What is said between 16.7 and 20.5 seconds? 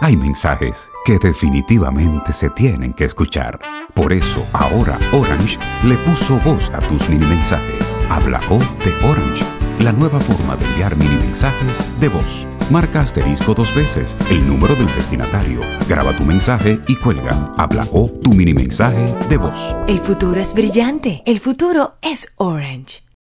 y cuelga. Habla O tu mini mensaje de voz. El futuro